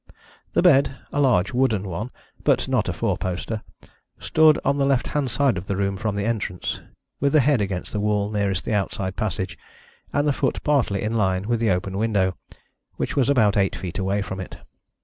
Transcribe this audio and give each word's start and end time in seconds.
The 0.53 0.63
bed 0.63 0.97
a 1.13 1.19
large 1.19 1.53
wooden 1.53 1.83
one, 1.87 2.09
but 2.43 2.67
not 2.67 2.89
a 2.89 2.91
fourposter 2.91 3.61
stood 4.17 4.57
on 4.65 4.79
the 4.79 4.85
left 4.87 5.09
hand 5.09 5.29
side 5.29 5.57
of 5.59 5.67
the 5.67 5.75
room 5.77 5.95
from 5.95 6.15
the 6.15 6.25
entrance, 6.25 6.79
with 7.19 7.33
the 7.33 7.39
head 7.39 7.61
against 7.61 7.91
the 7.93 7.99
wall 7.99 8.31
nearest 8.31 8.65
the 8.65 8.73
outside 8.73 9.15
passage, 9.15 9.59
and 10.11 10.27
the 10.27 10.33
foot 10.33 10.57
partly 10.63 11.03
in 11.03 11.13
line 11.13 11.47
with 11.47 11.59
the 11.59 11.69
open 11.69 11.99
window, 11.99 12.35
which 12.95 13.15
was 13.15 13.29
about 13.29 13.55
eight 13.57 13.75
feet 13.75 13.99
away 13.99 14.23
from 14.23 14.39
it. 14.39 14.57